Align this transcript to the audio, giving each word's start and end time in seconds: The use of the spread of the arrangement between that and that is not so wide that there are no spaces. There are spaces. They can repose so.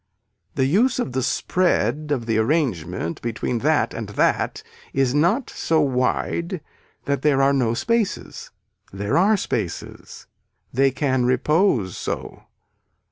The 0.55 0.65
use 0.65 0.97
of 0.97 1.11
the 1.11 1.21
spread 1.21 2.11
of 2.11 2.25
the 2.25 2.39
arrangement 2.39 3.21
between 3.21 3.59
that 3.59 3.93
and 3.93 4.09
that 4.09 4.63
is 4.93 5.13
not 5.13 5.47
so 5.51 5.79
wide 5.79 6.59
that 7.05 7.21
there 7.21 7.39
are 7.39 7.53
no 7.53 7.75
spaces. 7.75 8.49
There 8.91 9.15
are 9.15 9.37
spaces. 9.37 10.25
They 10.73 10.89
can 10.89 11.25
repose 11.27 11.97
so. 11.97 12.45